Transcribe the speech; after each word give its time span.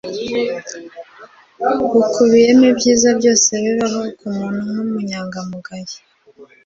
bukubiyemo 1.95 2.65
ibyiza 2.71 3.09
byose 3.19 3.49
bibaho 3.63 3.99
ku 4.19 4.25
muntu 4.37 4.61
nk'ubunyangamugayo 4.73 5.95